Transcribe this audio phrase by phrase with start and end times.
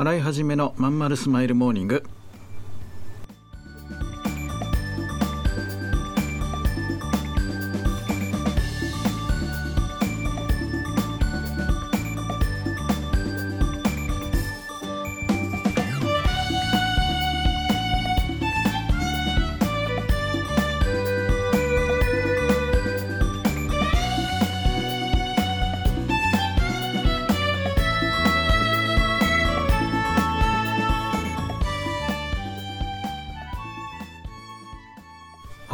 [0.00, 2.04] 洗い始めのまんまるスマイルモーニング。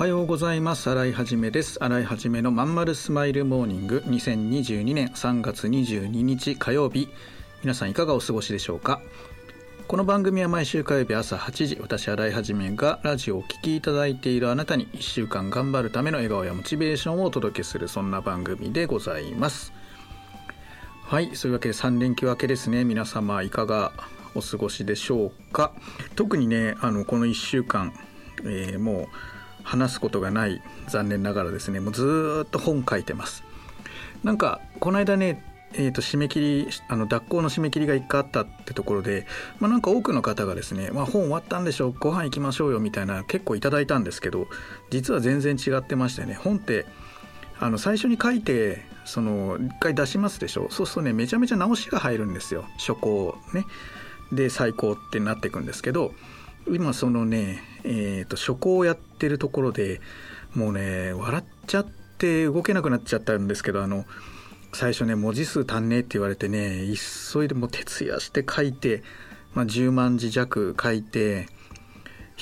[0.07, 0.89] はようございます。
[0.89, 1.83] 新井はじめです。
[1.83, 4.05] 新井はじめのまんまるスマイルモーニング。
[4.07, 7.09] 2022年3月22日火曜日
[7.63, 9.01] 皆さんいかがお過ごしでしょうか？
[9.89, 19.73] この番組は毎週火曜日朝8時私新井はじめがラジオをお聴きいただいているあなたに1週間頑張るための笑顔やモチベーションをお届けするそんな番組でございます。
[21.03, 22.85] はいそういうわけで3連休明けですね。
[22.85, 23.93] 皆様いかが
[24.37, 25.73] お過ごしでしょうか？
[26.15, 27.93] 特にねあのこの1週間、
[28.45, 29.36] えーもう
[29.67, 33.43] 話すことがない残念ながらですねもうずっと本書いてます。
[34.23, 39.27] なんかこの間ねえー、と締め切りあの脱行の締め切りが1回あったってところで、
[39.59, 44.47] まあ、なんか多くの方がですね、まあ、本終わったんでしょうご飯行きましょうよみたいな結構いただいたんですけど
[44.91, 46.87] 実は全然違ってましてね本って
[47.59, 50.69] あの最初に書いてその1回出しますでしょ？
[50.71, 52.65] そうするとねめちゃめちゃ直しが入るんですよ。
[52.79, 53.65] 初稿ね。
[54.33, 56.13] で最高ってなっていくんですけど
[56.69, 60.01] 今そのね、えー、と初稿をやってるところで
[60.55, 61.87] もうね笑っちゃっ
[62.19, 64.05] て動けなくなっちゃったんですけどあの
[64.73, 66.83] 最初ね文字数足んねえって言われてね
[67.33, 69.03] 急いでもう徹夜して書いて、
[69.55, 71.47] まあ、10万字弱書いて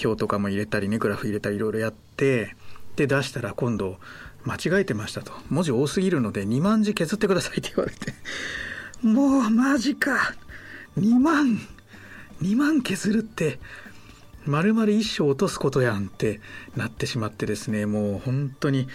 [0.02, 2.56] 表とかも入れたりねグラフ入れたりいろいろやって
[2.96, 3.98] で出したら今度
[4.44, 5.32] 間違えてましたと。
[5.48, 8.12] 文字多すぎるので2万字削ってくださいって言われて。
[9.02, 10.34] もうマジか。
[10.98, 11.58] 2万
[12.42, 13.58] 2万削るって
[14.46, 16.40] 丸々一生落とすことやんって
[16.76, 18.88] なってしまってですねもう本当に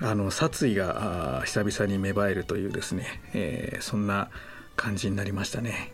[0.00, 4.30] あの殺意が久々に芽生えるというですね、えーそんな
[4.76, 5.90] 感じになりましたね。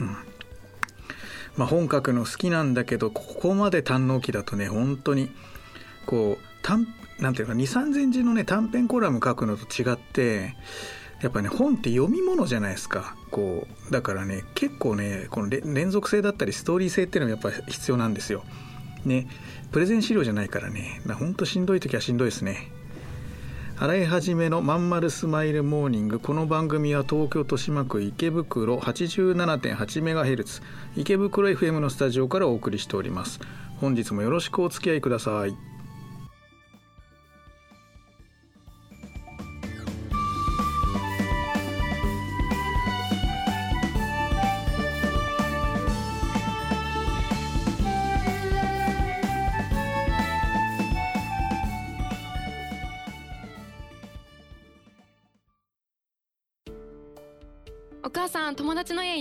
[0.00, 0.16] うん
[1.56, 5.30] まあ、本書くの好きなんだけどここまで堪能期だとね本当に
[6.06, 6.86] こう短
[7.18, 10.54] なんていうか2 3 0 0字のね短編コラム書くのと違って
[11.22, 18.44] やっぱね本って読み物じゃないですかこうだからね結構ねこの連続性だったりストーリー性っていうのがやっぱ必要なんですよ。
[19.04, 19.28] ね
[19.72, 22.70] プレゼン資料じゃないからねほんとしんどい時はしんどいですね。
[23.80, 30.62] 洗い始めのまんまるスマイルモーニングこの番組は東京豊島区池袋 87.8MHz
[30.96, 33.38] 池袋 FM のスタジオからお送りしております
[33.76, 35.54] 本日もよろしくお付き合いください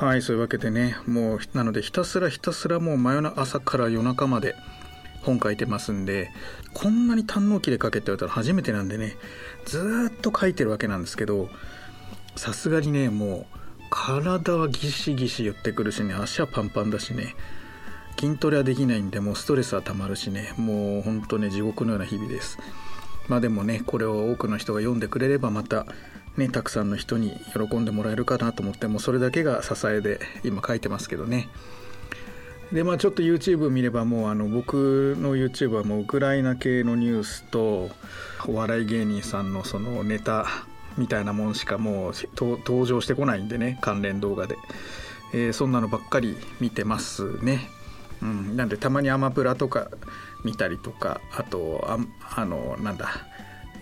[0.00, 4.56] はいそういうわけでねもうなのでひたすらひたすらもう真夜中朝から夜中まで
[5.20, 6.30] 本書いてますんで
[6.72, 9.16] こんなに堪能期で書けって言われたら初めてなんでね
[9.66, 11.50] ずっと書いてるわけなんですけど
[12.34, 13.56] さすがにねもう
[13.90, 17.34] 体はギシギシ言ってくるしね足はパンパンだしね
[18.18, 22.56] 筋トレはできないんでもうストレスはたまるしねもうほんとね地獄のような日々です。
[23.28, 25.86] まあでもねこれを多くの人が読んでくれればまた
[26.40, 31.48] ねたくさんの人に喜んでもらえるかなと思ってもうそれだけが支えで今書いてますけどね。
[32.72, 37.90] でまあちょっと YouTube 見ればもうあの僕の YouTube はもうウクライナ系のニュースと
[38.46, 40.46] お笑い芸人さんのそのネタ
[40.96, 44.56] みたいなもんしかもう登場してこないんでね関連動画で、
[45.34, 47.68] えー、そんなのばっかり見てますね。
[48.22, 49.90] うん、なんでたまにアマプラとか
[50.44, 51.98] 見たりとかあとあ
[52.36, 53.08] あのなんだ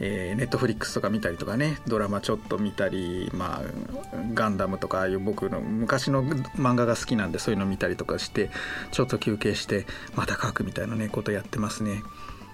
[0.00, 8.50] えー、ネットフリックスとか見たりとかねドラマちょっと見たり、まあ、ガンダムとかああいう僕の昔の漫画が好きなんでそういうの見たりとかして
[8.93, 12.03] ちょっと休憩してまた書くみたいなねことやってますね。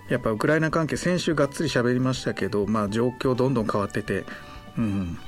[0.08, 4.24] やっぱウクライナ関係先週がっつり喋りましたけど、まあ、状況どんどん変わってて、
[4.76, 5.18] うん、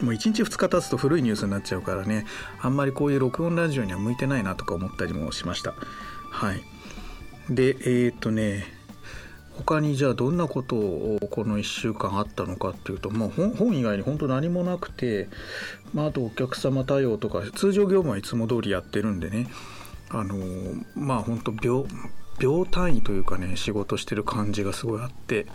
[0.00, 2.24] もう1日2日経つと古いニュースになっちゃうからね
[2.60, 5.74] あんまりこういう録音ラジオには向いてないなとか思ったりもしました。
[6.30, 6.62] はい、
[7.50, 8.75] でえー、っとね
[9.58, 15.28] 他にじゃあどんなことをこの1週間あったのかっていうと、まあ、本以外に本当何もなくて、
[15.94, 19.48] まあ、あとお客様対応とか通常業務はいつも通りやってるんでね。
[20.08, 20.36] あの
[20.94, 21.86] まあ本当秒
[22.38, 25.46] 秒単位というかね仕事してる感じがすごいあって。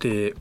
[0.00, 0.34] で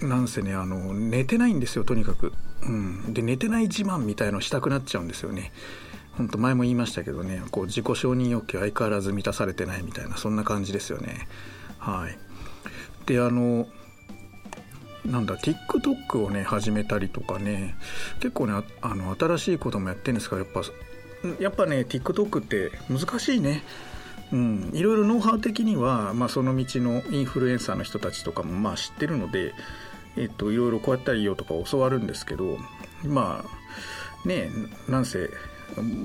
[0.00, 2.32] なんせねあの寝てないんですよとにかく、
[2.62, 5.52] うん、で寝てない自慢みたいのしたくなっちゃうんですよね。
[6.16, 11.28] 本当前も言いましたけどねこう自己承認欲求相変わらず満たされてないみたいなそんな感じですよね。
[11.80, 12.16] はい。
[13.06, 13.66] であの
[15.04, 17.74] なんだ TikTok をね始めたりとかね
[18.20, 20.62] 結構ねあの新しいこともやってるんですがやっぱ
[21.40, 23.62] やっぱね TikTok って難しいね。
[24.32, 29.52] うん、いろいろノウハウ的には、まあ、その道のインフルエンサーの人たちとかもまあ知ってるので、
[30.16, 32.56] えっと、いろいろこうやったらいいよとか教わるんですけど
[33.02, 34.48] まあね
[34.88, 35.30] なんせ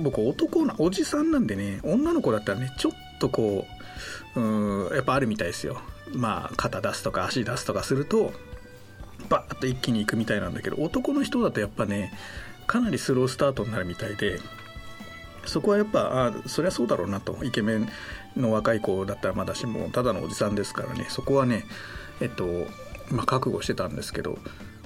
[0.04, 3.66] 僕男なおじさんなんでね女の子だったらねちょっとこ
[4.36, 5.82] ううんやっぱあるみたいですよ。
[6.14, 8.34] まあ肩出すとか足出すとかすると
[9.30, 12.14] バーッと一気にいくみたいなんだけど男の人だとやっぱね
[12.68, 14.40] かなりスロースタートになるみたいで
[15.46, 17.90] そこはやっぱあそりゃそうだろうなとイケメン
[18.36, 21.08] の若い子だったらまだしもただのおじさんですからね。
[21.10, 21.66] そこはね
[22.22, 22.46] えっと
[23.10, 24.38] まあ覚悟してたんですけど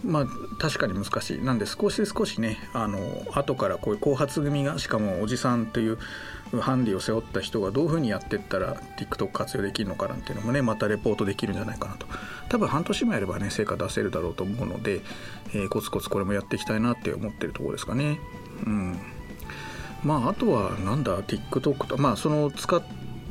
[0.04, 0.26] まあ
[0.58, 1.40] 確かに難しい。
[1.40, 3.00] なんで少し少しねあの
[3.34, 5.98] 後からこういう後発組がしかもおじさんという
[6.62, 12.08] ハンディを背負った人がどういうふうにやっていったら TikTok 活用できるのかなんていうのもねまたレポートできるんじゃないかなと。
[12.50, 15.02] 多分半年もやればね成果出せるだろうと思うので、
[15.54, 18.20] えー、コツコツこれもやっていきたいなって思ってるところですかね。
[18.66, 19.00] うん。
[20.04, 22.82] まああとはなんだ？TikTok とまあその使っ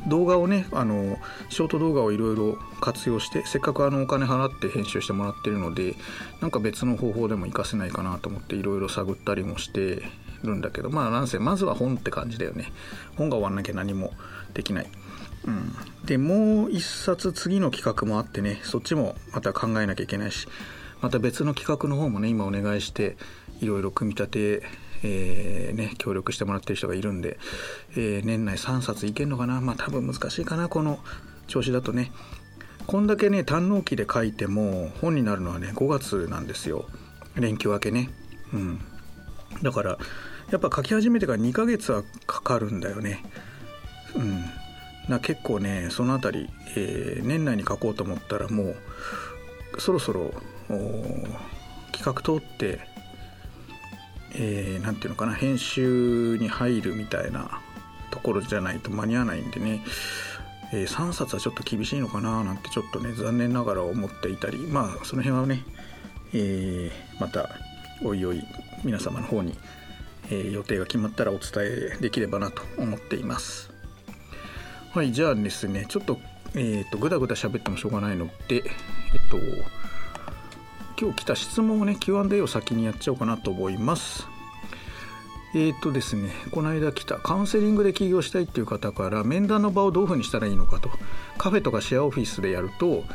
[0.07, 1.17] 動画をねあの
[1.49, 5.95] ショート動画をいろいろ活用してせっかくあのお金払って編集してもらってるので
[6.41, 10.03] なんか別の方法でも活かせないかなと思っていろいろ探ったりもして
[10.43, 12.71] るんだけどまあなんせまずは本って感じだよね
[13.17, 14.13] 本が終わんなきゃ何も
[14.53, 14.87] できない。
[15.45, 15.73] うん、
[16.05, 20.47] でもう一冊次の企画もあってねそっちもまた考えなきゃいけないし
[21.01, 23.15] また別の企画の方もね今お願いして
[23.61, 24.63] いろいろ組み立て
[25.03, 27.37] えー、ね、協力してもらってる人がいるんで、
[27.91, 29.61] えー、年内3冊いけんのかな。
[29.61, 30.69] まあ多分難しいかな。
[30.69, 30.99] この
[31.47, 32.11] 調子だとね。
[32.87, 36.87] こんだけね堪能期で書いても本になるのはね5月なんですよ。
[37.35, 38.09] 連休明けね。
[38.53, 38.81] うん。
[39.61, 39.97] だから
[40.51, 43.23] やっぱ書き始めてから2ヶ月はかかるんだよね。
[44.15, 44.43] うん。
[45.07, 48.75] な結構ねその辺り、えー、年内に書こうと思ったらもう
[49.77, 50.33] そろそろ
[51.91, 52.79] 企画通って
[54.33, 57.61] えー、ていうのかな編集に入るみたいな
[58.11, 59.81] ところじゃないと間に合わないんでね、
[60.71, 65.63] えー、3冊はちょっと厳しいのかななんてちょっとね残念ながら思っていたりまあその辺はね、
[66.33, 67.49] えー、また
[68.03, 68.43] おいおい
[68.83, 69.57] 皆様の方に、
[70.29, 73.71] えー、予定が決まったらお伝えできればなと思っています。
[74.93, 76.17] はいじゃあですねちょっと
[76.55, 78.63] えっ、ー、とぐだぐだ喋ってもしょうがないのでえっ
[79.29, 79.37] と
[80.99, 84.27] 今日来た質問をね Q&A を先にやっちゃおうかなと思います。
[85.55, 90.89] えっ、ー、とですねこの間来たカウンセリングで起業したいっていう方から面談の場をどういうふうにしたらいいのかと。
[91.37, 93.05] カフェとかシェアオフィスでやると、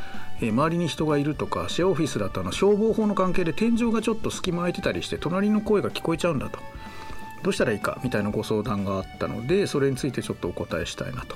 [0.41, 6.59] えー、周りに人がいるとかシェアオフィスだとあの消防法の関係で天井がちょっと隙間空いてたりして隣の声が聞こえちゃうんだと。
[7.43, 11.35] どうしたらいいかみたいなご相談があったのでそれについてちょっとお答えしたいなと。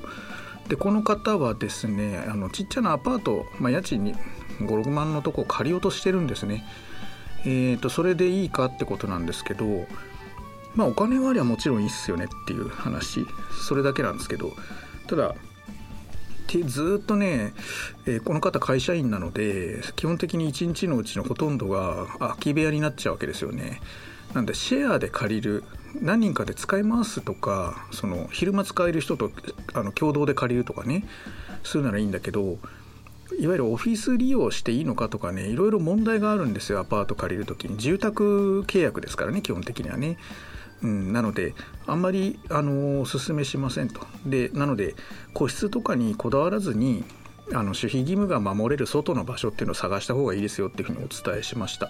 [0.67, 4.15] でこの方はですねあのちっちゃなアパート、まあ、家賃に
[4.59, 6.65] 56万のとこ借りようとしてるんですね。
[7.45, 9.85] えーと、それでいいかってことなんですけど
[10.75, 13.25] まあお金がありゃもちろんいいっすよねっていう話
[13.65, 14.51] それだけなんですけど
[15.07, 15.35] ただ
[16.65, 17.53] ずっとね、
[18.07, 23.81] えー、この方会社員なので基本的に1日のうちのほとんどが空き部屋になっちゃうわけですよね。
[24.33, 25.63] なんでシェアで借りる
[26.01, 29.31] 何人かで使い回すとかその昼間使える人と
[29.73, 31.03] あの共同で借りるとかね
[31.63, 32.57] するならいいんだけど
[33.37, 40.17] いわゆるオフィス利用していいのかとかねいろいろ問題があるんですよアパート借りる時に住宅契約ですからね基本的にはね。
[40.81, 41.55] うん、なので
[41.87, 44.01] あんまりあのおすすめしませんと。
[44.25, 44.95] でなので
[45.33, 47.03] 個室とかにこだわらずに
[47.51, 51.89] あの守秘義務が守れる外の場所っていうのを探した方がいいですよっていうふうにお伝えしました。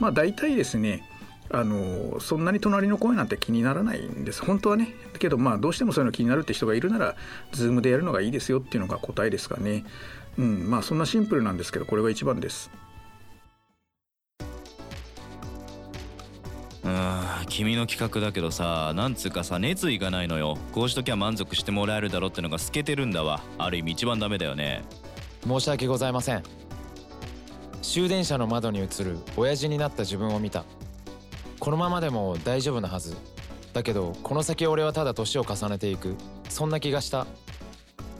[0.00, 1.08] まあ大体ですね
[1.50, 7.14] あのそんなに隣の声なんて気にならないんです本当はねけどまあどうしてもそういうの気になるって人がいるなら
[7.52, 9.84] Zoom でやるのがいいですよっていうのが答えですかね
[10.38, 12.70] うんまあそんなシンプルなんですけどこれが一番です。
[16.84, 20.56] うん君の企画だけどさなんつうかさ熱意がないのよ。
[20.72, 23.40] こうしときゃ満足してもらえるだろってのが透けてるんだわ。
[23.58, 24.84] ある意味一番ダメだよね。
[25.46, 26.42] 申し訳ございません。
[27.82, 30.64] 終電車の窓に映る親父になった自分を見た。
[31.58, 33.16] このままでも大丈夫なはず。
[33.72, 36.14] だけどこの先俺はただ年を重ねていく。
[36.48, 37.26] そんな気がした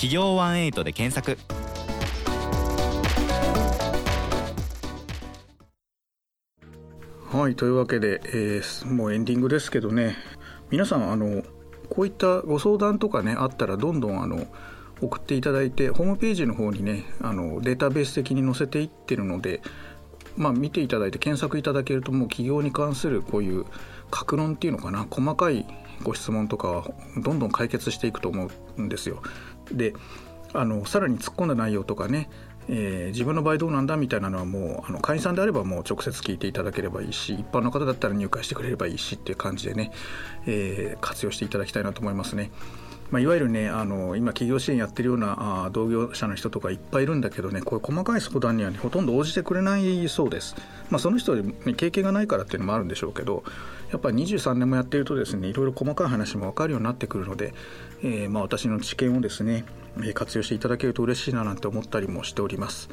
[0.00, 1.36] 企業18で検索
[7.30, 10.16] はいというわけで、えーもうエンディングですけどね
[10.70, 11.42] 皆さんあの
[11.90, 14.46] こういったご相談とかねあったらどんどんあの
[15.02, 19.60] 送っていただいてホームページの方にねあのデータベース的に載せていってるので
[20.34, 23.66] まあ見ていただいて検索いただけるともう企業に関するこういう
[24.10, 25.66] 格論っていうのかな細かい
[26.02, 29.22] ご質問とかはどんどん解決していくと思うんですよ。
[29.72, 29.94] で
[30.52, 32.28] あのさらに突っ込んだ内容とかね、
[32.68, 39.92] えー自分の場合どうなんだみたいなのはもうあの会員さんであればもう直接聞いていただければいいし一般の方だったら入会してくれればいいしっていう感じでね、
[40.46, 42.50] えー活用していただきたいなと思いますね。
[43.10, 50.54] まあ、いわゆるねあの今企業支援やってるようなあ同業者の人とかいっぱいいるんだけどねこういう細かい相談には、ね、ほとんど応じてくれないそうです、
[50.90, 53.42] まあ、その人に経験がないからっていうのもあるんでしょうけど
[53.90, 57.52] やっぱり23年もやってるとですねいろいろ細かい話も分かるようになってくるので、
[58.02, 59.64] えーまあ、私の知見をですね
[60.14, 62.88] 活用していただけると嬉しいななんて思ったりもしております。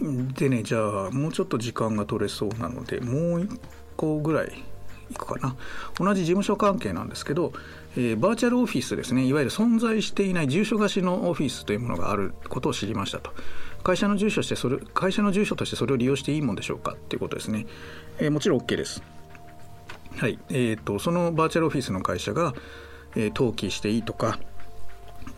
[0.00, 3.60] うん、でねじゃあもうちょっと時間が取れそうなのでもう一
[3.96, 4.64] 個ぐらい
[5.12, 5.56] いくかな。
[5.98, 7.52] 同じ事務所関係なんですけど、
[7.96, 9.24] えーバーチャルオフィスですね。
[9.24, 13.32] いわゆる存在していない住所貸しのオフィスというものがあることを知りましたと。
[13.82, 17.66] 会社の住所してそれ会社の住所としてそれを利用していいもんでしょうかっていうことですね、
[18.18, 19.02] えーもちろん OK です。
[20.16, 20.38] はい。
[20.50, 22.54] えー、とそのバーチャルオフィスの会社が、
[23.16, 24.38] えー登記していいとか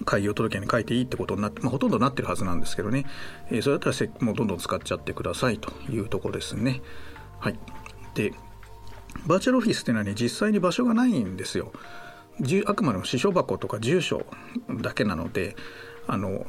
[0.05, 3.07] 開業届に書いていいってことになって、まあ、ほとんどなってるはずなんですけどね、
[3.51, 6.83] えーそれだったらせもうどんどん使っちゃってくださいというところですね。
[7.41, 7.59] はい、
[8.15, 8.33] で
[9.27, 11.73] バーチャルオフィスっていうのはね実際に場所がないんですよ。
[12.67, 14.27] あくまでも支所箱とか住所
[14.69, 15.57] だけなので
[16.07, 16.47] あの、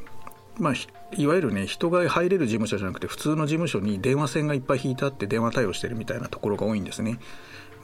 [0.58, 0.74] まあ、
[1.16, 7.20] いわゆるね人が入れる事務所じゃなくて普通の事務所に電話線がいっぱい引いてあって電話対応してるみたいなところが多いんですね。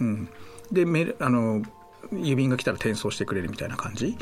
[0.01, 0.29] うん、
[0.73, 1.63] でメあの
[2.13, 4.17] 郵便が来たら転送してくれるみたいな感じ。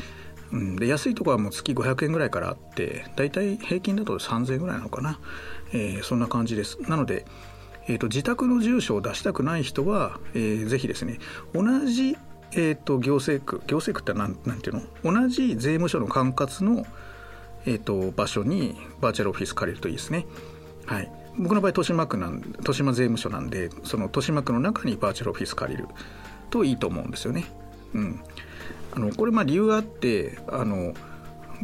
[0.51, 5.17] うん、で安いとこはもう月500円ぐらいからあってだいたい平均だと3000円ぐらいなのかな、
[5.71, 7.25] えーそんな感じですなので、
[7.87, 11.19] えー、と自宅の住所を出したくない人は、えーぜひですね
[11.53, 12.17] 同じ、
[12.51, 15.11] えー、と行政区行政区ってなんなんていうの？
[15.21, 16.85] 同じ税務署の管轄の、
[17.65, 20.25] えー、と場所にバーチャルオフィス借りるといいですね。
[20.85, 21.11] はい。
[21.37, 25.87] 僕の場合豊島区なん豊島税務署なんでその豊島区の中にバーチャルオフィス借りる
[26.49, 27.45] といいと思うんですよね。
[27.93, 28.19] うん。
[28.93, 30.93] あのこれまあ理由があってあの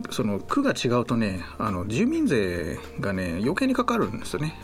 [0.10, 4.56] その区が違うとねあの住民税がね余計にかかるんですよね。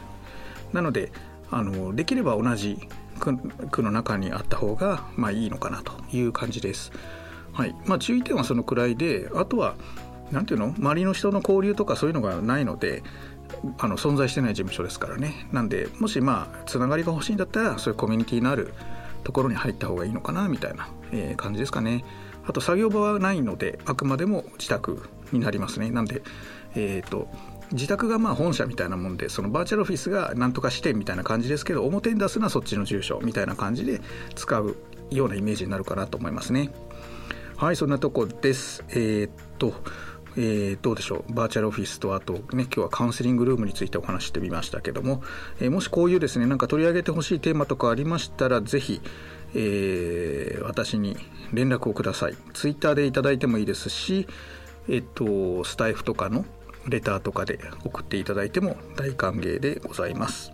[0.72, 1.12] なので
[1.52, 2.88] あのできれば同じ
[3.72, 6.92] 区の中にあった方がまあいいのかなという感じです。
[7.52, 7.76] はい。
[7.86, 9.76] まあ注意点はそのくらいであとは
[10.32, 10.74] なんていうの？
[10.78, 13.04] 周りの人の交流とかそういうのがないので
[13.78, 15.48] あの存在してない事務所ですからね。
[15.52, 18.74] なんでもしまあつながりが欲しいんだったらそういうコミュニティのある
[19.24, 22.04] ところに入った方がいいのかなみたいな、えー感じですかね。
[22.46, 25.92] あと作業場はないのであくまでも自宅になりますね。
[25.92, 26.24] なんで
[26.76, 27.30] えっ、と
[27.74, 34.02] 自宅がまあ本社みたいなもんでそのバーチャルオフィスがなんとか支店みたいな感じですけど表に出すのはそっちの住所みたいな感じで
[34.36, 34.76] 使う
[35.12, 36.72] ようなイメージになるかなと思いますね。
[37.58, 38.84] はいそんなとこです。
[38.90, 39.74] えーっと
[40.36, 41.34] えーどうでしょう。
[41.34, 45.22] バーチャルオフィスとあとね今日はカウンセリングルームについてお話ししてみましたけども、
[45.60, 49.02] えーもしこういうですねなんか取り上げてほしいテーマとかありましたらぜひ、
[49.56, 51.18] えー私に
[51.54, 52.36] 連絡をください。
[52.54, 54.28] ツイッターでいただいてもいいですし
[54.90, 56.46] えっとスタイフとかの
[56.88, 60.54] レターとかで送っていただいても大歓迎でございます。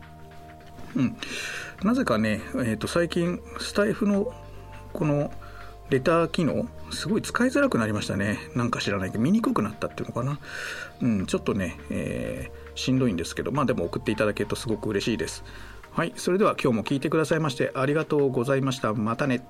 [0.96, 1.18] うん、
[1.84, 4.34] なぜかね、えー、と最近スタイフの
[4.94, 5.32] この
[5.90, 8.38] レター機能すごい使いづらくなりましたね。
[8.56, 10.40] なんか知らないけど見にくくなったっていうのかな。
[11.02, 15.44] うんちょっとね、えーしんどいんですけどまあでも送っていただけるとすごく嬉しいです。
[15.92, 18.94] はいそれでは今日も聞いてくださいましてありがとうございました。
[18.94, 19.46] またね。